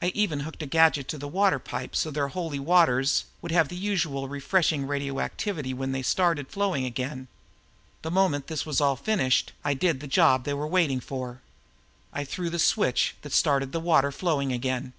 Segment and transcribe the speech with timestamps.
[0.00, 3.68] I even hooked a gadget to the water pipe so their Holy Waters would have
[3.68, 7.28] the usual refreshing radioactivity when they started flowing again.
[8.00, 11.42] The moment this was all finished, I did the job they were waiting for.
[12.10, 14.94] I threw the switch that started the water flowing again.